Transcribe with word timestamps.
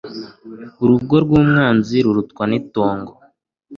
urugo 0.83 1.15
rw'umwanzi 1.23 1.97
rurutwa 2.05 2.43
n'itongo 2.47 3.13